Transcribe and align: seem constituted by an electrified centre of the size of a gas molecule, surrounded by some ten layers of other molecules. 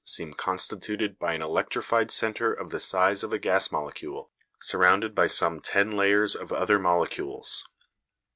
seem 0.03 0.33
constituted 0.33 1.19
by 1.19 1.33
an 1.35 1.43
electrified 1.43 2.09
centre 2.09 2.51
of 2.51 2.71
the 2.71 2.79
size 2.79 3.21
of 3.23 3.31
a 3.31 3.37
gas 3.37 3.71
molecule, 3.71 4.31
surrounded 4.59 5.13
by 5.13 5.27
some 5.27 5.59
ten 5.59 5.91
layers 5.91 6.35
of 6.35 6.51
other 6.51 6.79
molecules. 6.79 7.67